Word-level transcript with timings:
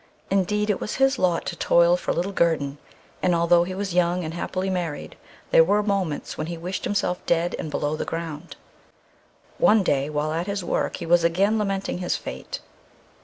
Indeed, 0.31 0.71
it 0.71 0.81
was 0.81 0.95
his 0.95 1.19
lot 1.19 1.45
to 1.45 1.55
toil 1.55 1.95
for 1.95 2.11
little 2.11 2.31
guerdon, 2.31 2.79
and 3.21 3.35
although 3.35 3.65
he 3.65 3.75
was 3.75 3.93
young 3.93 4.23
and 4.23 4.33
happily 4.33 4.67
married 4.67 5.15
there 5.51 5.63
were 5.63 5.83
moments 5.83 6.39
when 6.39 6.47
he 6.47 6.57
wished 6.57 6.85
himself 6.85 7.23
dead 7.27 7.55
and 7.59 7.69
below 7.69 7.95
ground. 7.97 8.55
One 9.59 9.83
day 9.83 10.09
while 10.09 10.31
at 10.33 10.47
his 10.47 10.63
work 10.63 10.95
he 10.95 11.05
was 11.05 11.23
again 11.23 11.59
lamenting 11.59 11.99
his 11.99 12.17
fate. 12.17 12.61